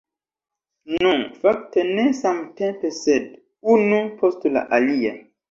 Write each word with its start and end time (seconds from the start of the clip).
Nu, 1.03 1.11
fakte 1.43 1.83
ne 1.89 2.05
samtempe, 2.21 2.91
sed 3.01 3.29
unu 3.77 4.01
post 4.25 4.51
la 4.57 4.67
alia. 4.81 5.15